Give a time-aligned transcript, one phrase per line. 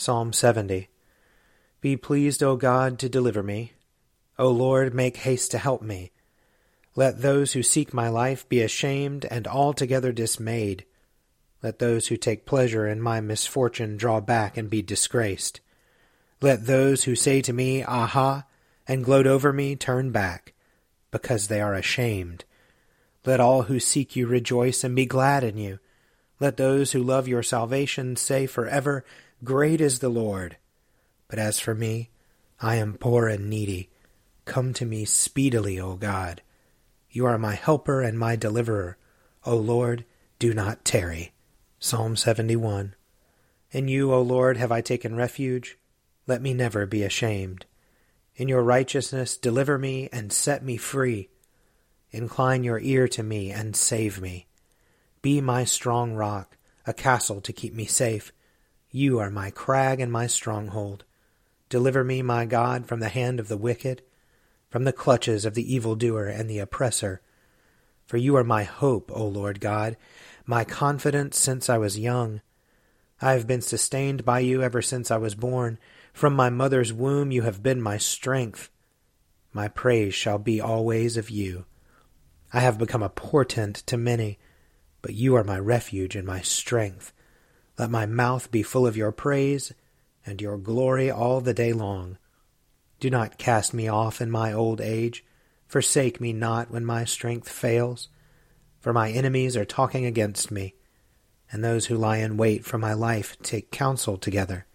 [0.00, 0.88] Psalm 70
[1.80, 3.72] Be pleased, O God, to deliver me.
[4.38, 6.12] O Lord, make haste to help me.
[6.94, 10.84] Let those who seek my life be ashamed and altogether dismayed.
[11.64, 15.60] Let those who take pleasure in my misfortune draw back and be disgraced.
[16.40, 18.44] Let those who say to me, Aha,
[18.86, 20.54] and gloat over me turn back,
[21.10, 22.44] because they are ashamed.
[23.26, 25.80] Let all who seek you rejoice and be glad in you.
[26.38, 29.04] Let those who love your salvation say forever,
[29.44, 30.56] Great is the Lord.
[31.28, 32.10] But as for me,
[32.60, 33.88] I am poor and needy.
[34.46, 36.42] Come to me speedily, O God.
[37.08, 38.96] You are my helper and my deliverer.
[39.44, 40.04] O Lord,
[40.40, 41.32] do not tarry.
[41.78, 42.96] Psalm 71.
[43.70, 45.78] In you, O Lord, have I taken refuge.
[46.26, 47.64] Let me never be ashamed.
[48.34, 51.28] In your righteousness, deliver me and set me free.
[52.10, 54.46] Incline your ear to me and save me.
[55.22, 56.56] Be my strong rock,
[56.86, 58.32] a castle to keep me safe
[58.98, 61.04] you are my crag and my stronghold.
[61.68, 64.02] Deliver me, my God, from the hand of the wicked,
[64.68, 67.22] from the clutches of the evildoer and the oppressor.
[68.06, 69.96] For you are my hope, O Lord God,
[70.46, 72.40] my confidence since I was young.
[73.20, 75.78] I have been sustained by you ever since I was born.
[76.12, 78.68] From my mother's womb you have been my strength.
[79.52, 81.66] My praise shall be always of you.
[82.52, 84.38] I have become a portent to many,
[85.02, 87.12] but you are my refuge and my strength.
[87.78, 89.72] Let my mouth be full of your praise
[90.26, 92.18] and your glory all the day long.
[93.00, 95.24] Do not cast me off in my old age.
[95.68, 98.08] Forsake me not when my strength fails.
[98.80, 100.74] For my enemies are talking against me,
[101.50, 104.66] and those who lie in wait for my life take counsel together.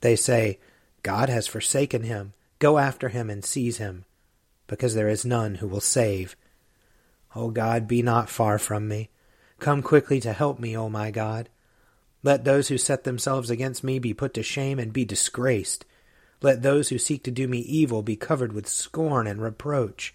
[0.00, 0.58] They say,
[1.02, 2.34] God has forsaken him.
[2.58, 4.04] Go after him and seize him,
[4.66, 6.36] because there is none who will save.
[7.34, 9.10] O God, be not far from me.
[9.58, 11.48] Come quickly to help me, O my God.
[12.22, 15.84] Let those who set themselves against me be put to shame and be disgraced.
[16.40, 20.14] Let those who seek to do me evil be covered with scorn and reproach.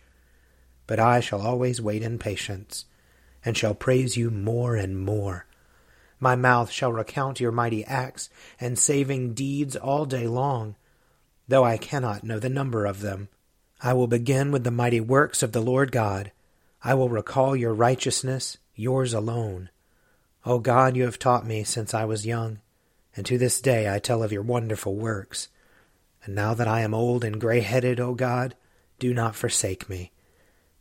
[0.86, 2.86] But I shall always wait in patience,
[3.44, 5.46] and shall praise you more and more.
[6.20, 8.30] My mouth shall recount your mighty acts
[8.60, 10.76] and saving deeds all day long,
[11.48, 13.28] though I cannot know the number of them.
[13.82, 16.32] I will begin with the mighty works of the Lord God.
[16.84, 19.70] I will recall your righteousness, yours alone.
[20.48, 22.62] O God, you have taught me since I was young,
[23.18, 25.50] and to this day I tell of your wonderful works.
[26.24, 28.56] And now that I am old and grey headed, O God,
[28.98, 30.14] do not forsake me,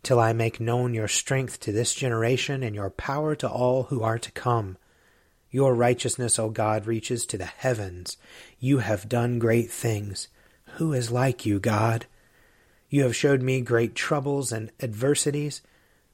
[0.04, 4.04] till I make known your strength to this generation and your power to all who
[4.04, 4.78] are to come.
[5.50, 8.18] Your righteousness, O God, reaches to the heavens.
[8.60, 10.28] You have done great things.
[10.74, 12.06] Who is like you, God?
[12.88, 15.60] You have showed me great troubles and adversities,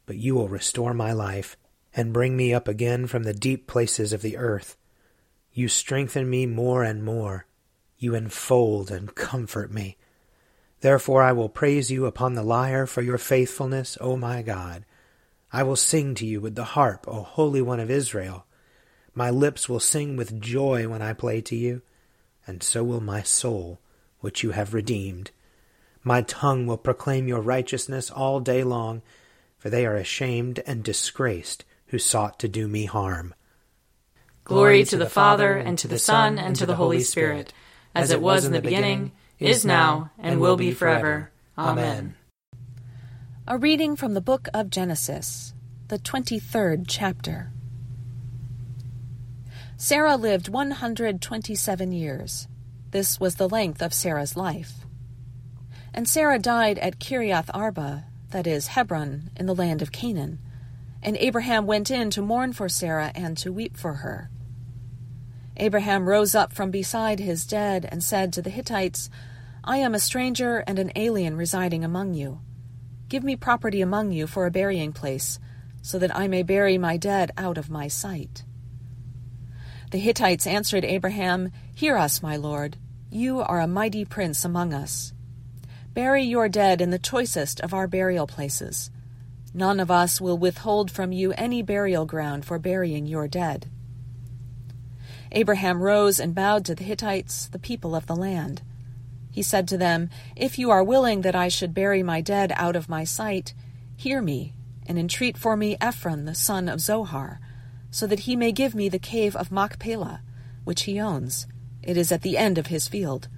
[0.07, 1.59] but you will restore my life
[1.95, 4.77] and bring me up again from the deep places of the earth.
[5.53, 7.47] You strengthen me more and more.
[7.99, 9.99] You enfold and comfort me.
[10.81, 14.85] Therefore I will praise you upon the lyre for your faithfulness, O my God.
[15.53, 18.47] I will sing to you with the harp, O Holy One of Israel.
[19.15, 21.83] My lips will sing with joy when I play to you,
[22.47, 23.79] and so will my soul,
[24.21, 25.31] which you have redeemed.
[26.03, 29.03] My tongue will proclaim your righteousness all day long,
[29.59, 33.35] for they are ashamed and disgraced who sought to do me harm.
[34.45, 37.53] Glory to the Father, and to the Son, and to the Holy Spirit,
[37.95, 41.31] as it was in the beginning, is now, and will be forever.
[41.59, 42.15] Amen.
[43.47, 45.53] A reading from the book of Genesis,
[45.89, 47.53] the 23rd chapter.
[49.77, 52.49] Sarah lived 127 years.
[52.91, 54.87] This was the length of Sarah's life.
[55.93, 60.39] And Sarah died at Kiriath Arba, that is, Hebron, in the land of Canaan.
[61.03, 64.31] And Abraham went in to mourn for Sarah and to weep for her.
[65.57, 69.11] Abraham rose up from beside his dead and said to the Hittites,
[69.65, 72.41] I am a stranger and an alien residing among you.
[73.09, 75.39] Give me property among you for a burying place,
[75.83, 78.45] so that I may bury my dead out of my sight.
[79.91, 82.79] The Hittites answered Abraham, Hear us, my lord.
[83.11, 85.13] You are a mighty prince among us.
[85.93, 88.91] Bury your dead in the choicest of our burial places.
[89.55, 93.69] None of us will withhold from you any burial ground for burying your dead.
[95.31, 98.63] Abraham rose and bowed to the Hittites, the people of the land.
[99.31, 102.77] He said to them, If you are willing that I should bury my dead out
[102.77, 103.55] of my sight,
[103.97, 104.55] hear me,
[104.87, 107.41] and entreat for me Ephron the son of Zohar,
[107.91, 110.23] so that he may give me the cave of Machpelah,
[110.65, 111.47] which he owns.
[111.83, 113.29] It is at the end of his field.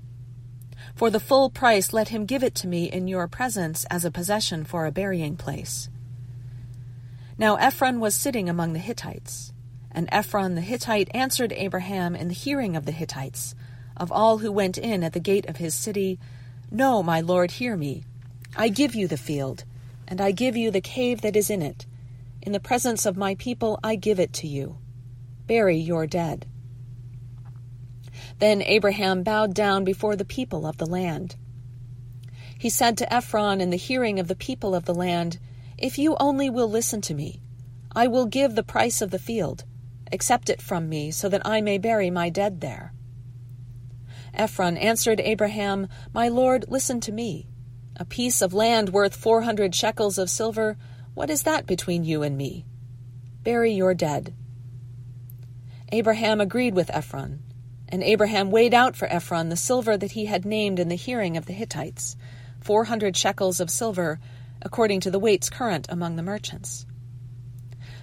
[0.94, 4.10] For the full price let him give it to me in your presence as a
[4.10, 5.88] possession for a burying place.
[7.36, 9.52] Now Ephron was sitting among the Hittites.
[9.90, 13.54] And Ephron the Hittite answered Abraham in the hearing of the Hittites,
[13.96, 16.18] of all who went in at the gate of his city,
[16.70, 18.04] No, my lord, hear me.
[18.56, 19.64] I give you the field,
[20.08, 21.86] and I give you the cave that is in it.
[22.42, 24.78] In the presence of my people I give it to you.
[25.46, 26.46] Bury your dead.
[28.38, 31.36] Then Abraham bowed down before the people of the land.
[32.58, 35.38] He said to Ephron in the hearing of the people of the land,
[35.76, 37.40] If you only will listen to me,
[37.94, 39.64] I will give the price of the field.
[40.12, 42.92] Accept it from me, so that I may bury my dead there.
[44.32, 47.48] Ephron answered Abraham, My lord, listen to me.
[47.96, 50.76] A piece of land worth four hundred shekels of silver,
[51.14, 52.64] what is that between you and me?
[53.42, 54.34] Bury your dead.
[55.92, 57.42] Abraham agreed with Ephron.
[57.88, 61.36] And Abraham weighed out for Ephron the silver that he had named in the hearing
[61.36, 62.16] of the Hittites,
[62.60, 64.18] four hundred shekels of silver,
[64.64, 66.86] according to the weights current among the merchants.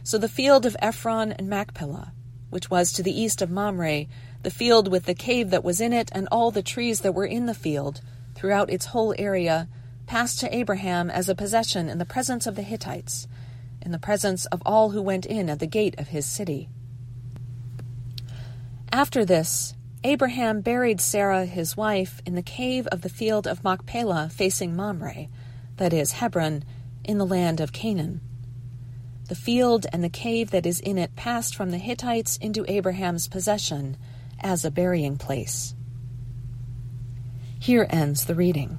[0.03, 2.13] So the field of Ephron and Machpelah,
[2.49, 4.05] which was to the east of Mamre,
[4.43, 7.25] the field with the cave that was in it, and all the trees that were
[7.25, 8.01] in the field,
[8.35, 9.67] throughout its whole area,
[10.07, 13.27] passed to Abraham as a possession in the presence of the Hittites,
[13.81, 16.69] in the presence of all who went in at the gate of his city.
[18.91, 19.73] After this,
[20.03, 25.27] Abraham buried Sarah his wife in the cave of the field of Machpelah facing Mamre,
[25.81, 26.63] that is, Hebron,
[27.03, 28.21] in the land of Canaan.
[29.29, 33.27] The field and the cave that is in it passed from the Hittites into Abraham's
[33.27, 33.97] possession
[34.39, 35.73] as a burying place.
[37.59, 38.77] Here ends the reading.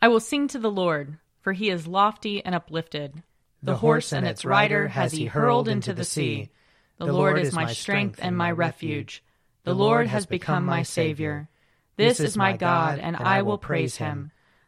[0.00, 3.22] I will sing to the Lord, for he is lofty and uplifted.
[3.62, 6.48] The, the horse and its rider has he hurled into the sea.
[6.96, 9.22] The Lord is my strength and my refuge.
[9.64, 11.50] The Lord has become my Savior.
[11.98, 14.30] This is my God, and I will praise him.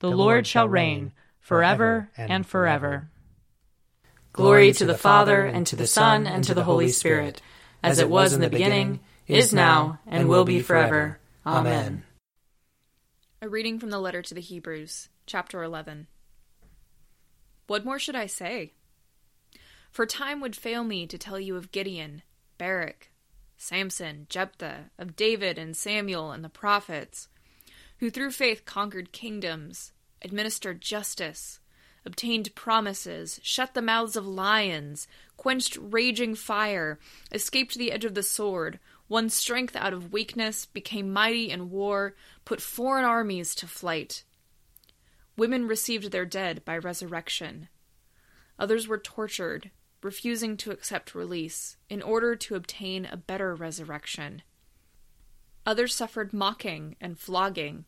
[0.00, 3.08] The Lord shall reign forever and forever.
[4.32, 7.40] Glory to the Father, and to the Son, and to the Holy Spirit,
[7.82, 11.20] as it was in the beginning, is now, and will be forever.
[11.46, 12.02] Amen.
[13.40, 16.08] A reading from the letter to the Hebrews, chapter 11.
[17.66, 18.72] What more should I say?
[19.90, 22.22] For time would fail me to tell you of Gideon,
[22.58, 23.10] Barak,
[23.56, 27.28] Samson, Jephthah, of David and Samuel and the prophets,
[27.98, 31.60] who through faith conquered kingdoms, administered justice,
[32.04, 36.98] obtained promises, shut the mouths of lions, quenched raging fire,
[37.32, 42.14] escaped the edge of the sword, won strength out of weakness, became mighty in war,
[42.44, 44.24] put foreign armies to flight.
[45.36, 47.68] Women received their dead by resurrection.
[48.58, 49.70] Others were tortured,
[50.02, 54.42] refusing to accept release, in order to obtain a better resurrection.
[55.66, 57.84] Others suffered mocking and flogging,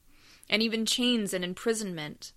[0.48, 2.32] and even chains and imprisonment.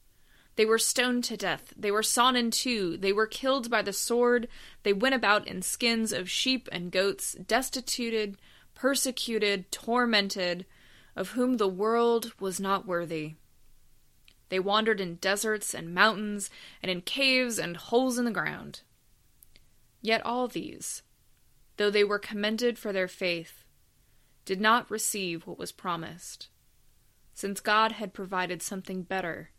[0.55, 1.74] They were stoned to death.
[1.77, 2.98] They were sawn in two.
[2.98, 4.50] They were killed by the sword.
[4.84, 8.36] They went about in skins of sheep and goats, destituted,
[8.75, 10.65] persecuted, tormented,
[11.15, 13.36] of whom the world was not worthy.
[14.50, 16.50] They wandered in deserts and mountains,
[16.81, 18.81] and in caves and holes in the ground.
[20.01, 21.03] Yet all these,
[21.77, 23.59] though they were commended for their faith,
[24.50, 26.48] did not receive what was promised,
[27.36, 29.51] since God had provided something better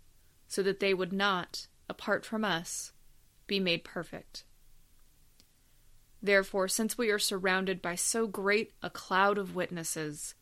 [0.49, 2.93] so that they would not, apart from us,
[3.47, 4.43] be made perfect.
[6.21, 10.35] Therefore, since we are surrounded by so great a cloud of witnesses,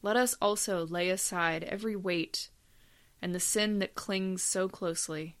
[0.00, 2.48] let us also lay aside every weight
[3.20, 5.36] and the sin that clings so closely,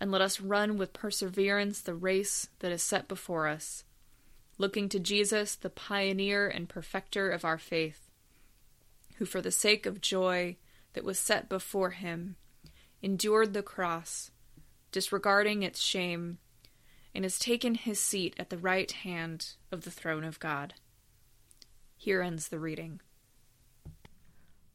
[0.00, 3.84] and let us run with perseverance the race that is set before us,
[4.58, 8.10] looking to Jesus, the pioneer and perfecter of our faith,
[9.16, 10.56] who for the sake of joy
[10.92, 12.36] that was set before him
[13.00, 14.30] endured the cross,
[14.90, 16.38] disregarding its shame,
[17.14, 20.74] and has taken his seat at the right hand of the throne of God.
[21.96, 23.00] Here ends the reading.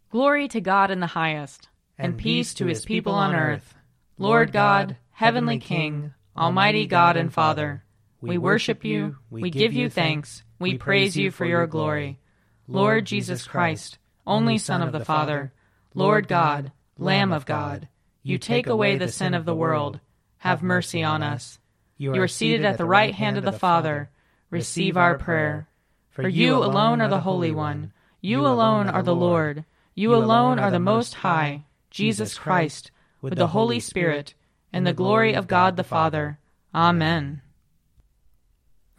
[0.10, 3.76] Glory to God in the highest, and, and peace to his people on earth.
[4.18, 7.84] Lord God, heavenly King, almighty God and Father,
[8.24, 12.20] we worship you, we give you thanks, we praise you for your glory.
[12.68, 15.52] Lord Jesus Christ, only Son of the Father,
[15.94, 17.90] Lord God, Lamb of God,
[18.22, 20.00] you take away the sin of the world.
[20.38, 21.60] Have mercy on us.
[21.98, 24.10] You are seated at the right hand of the Father.
[24.50, 25.68] Receive our prayer.
[26.10, 27.92] For you alone are the Holy One.
[28.22, 29.66] You alone are the Lord.
[29.96, 34.34] You alone are the Most High, Jesus Christ, with the Holy Spirit,
[34.72, 36.40] in the glory of God the Father.
[36.74, 37.43] Amen.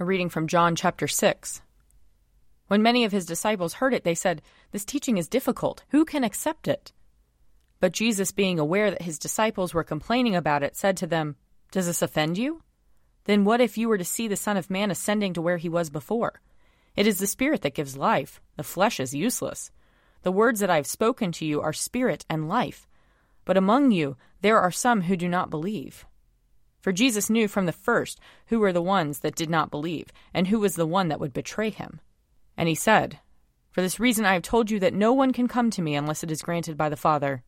[0.00, 1.62] A reading from John chapter 6.
[2.66, 5.84] When many of his disciples heard it, they said, This teaching is difficult.
[5.90, 6.92] Who can accept it?
[7.78, 11.36] But Jesus, being aware that his disciples were complaining about it, said to them,
[11.70, 12.62] Does this offend you?
[13.22, 15.68] Then what if you were to see the Son of Man ascending to where he
[15.68, 16.40] was before?
[16.96, 19.70] It is the Spirit that gives life, the flesh is useless.
[20.22, 22.88] The words that I have spoken to you are spirit and life.
[23.44, 26.04] But among you there are some who do not believe.
[26.84, 30.48] For Jesus knew from the first who were the ones that did not believe, and
[30.48, 31.98] who was the one that would betray him.
[32.58, 33.20] And he said,
[33.70, 36.22] For this reason I have told you that no one can come to me unless
[36.22, 37.42] it is granted by the Father.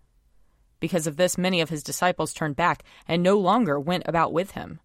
[0.80, 4.52] Because of this, many of his disciples turned back and no longer went about with
[4.52, 4.80] him.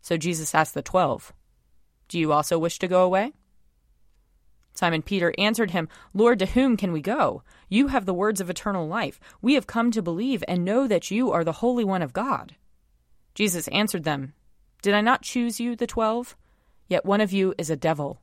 [0.00, 1.34] So Jesus asked the twelve,
[2.08, 3.34] Do you also wish to go away?
[4.72, 7.42] Simon Peter answered him, Lord, to whom can we go?
[7.68, 9.20] You have the words of eternal life.
[9.42, 12.54] We have come to believe and know that you are the Holy One of God.
[13.34, 14.34] Jesus answered them,
[14.82, 16.36] Did I not choose you, the twelve?
[16.88, 18.20] Yet one of you is a devil.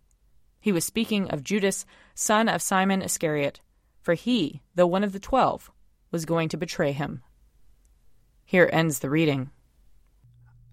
[0.59, 3.61] He was speaking of Judas, son of Simon Iscariot,
[4.01, 5.71] for he, though one of the twelve,
[6.11, 7.21] was going to betray him.
[8.45, 9.51] Here ends the reading.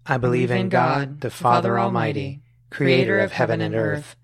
[0.05, 4.17] I believe in God, the Father Almighty, creator of heaven and earth.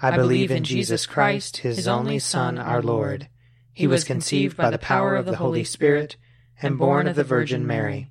[0.00, 3.28] I believe in Jesus Christ, his only Son, our Lord.
[3.72, 6.16] He was conceived by the power of the Holy Spirit
[6.60, 8.10] and born of the Virgin Mary.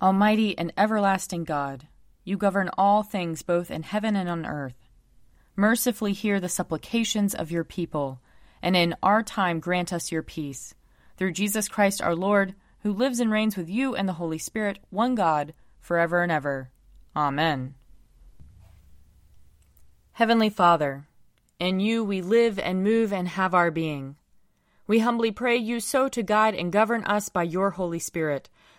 [0.00, 1.88] Almighty and everlasting God,
[2.22, 4.76] you govern all things both in heaven and on earth.
[5.56, 8.20] Mercifully hear the supplications of your people,
[8.62, 10.72] and in our time grant us your peace.
[11.16, 14.78] Through Jesus Christ our Lord, who lives and reigns with you and the Holy Spirit,
[14.90, 16.70] one God, forever and ever.
[17.16, 17.74] Amen.
[20.12, 21.08] Heavenly Father,
[21.58, 24.14] in you we live and move and have our being.
[24.86, 28.48] We humbly pray you so to guide and govern us by your Holy Spirit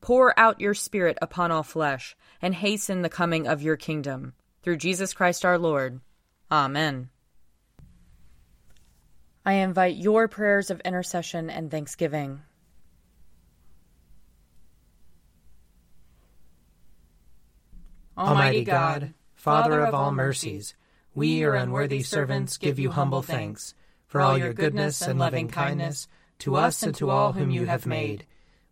[0.00, 4.34] Pour out your Spirit upon all flesh, and hasten the coming of your kingdom.
[4.62, 6.00] Through Jesus Christ our Lord.
[6.50, 7.10] Amen.
[9.44, 12.40] I invite your prayers of intercession and thanksgiving.
[18.18, 20.74] Almighty God, Father of all mercies,
[21.14, 23.74] we, your unworthy servants, give you humble thanks
[24.06, 27.86] for all your goodness and loving kindness to us and to all whom you have
[27.86, 28.26] made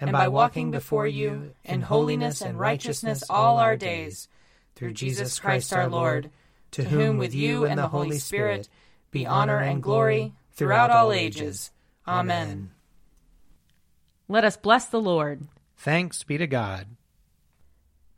[0.00, 4.28] and by walking before you in holiness and righteousness all our days,
[4.76, 6.30] through Jesus Christ our Lord,
[6.72, 8.68] to whom with you and the Holy Spirit
[9.10, 11.70] be honor and glory throughout all ages.
[12.06, 12.70] Amen.
[14.28, 15.48] Let us bless the Lord.
[15.76, 16.86] Thanks be to God.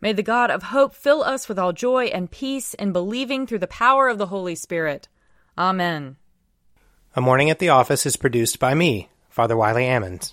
[0.00, 3.58] May the God of hope fill us with all joy and peace in believing through
[3.58, 5.08] the power of the Holy Spirit.
[5.58, 6.16] Amen.
[7.14, 10.32] A Morning at the Office is produced by me, Father Wiley Ammons.